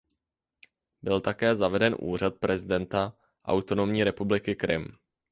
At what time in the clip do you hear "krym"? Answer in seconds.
4.55-4.87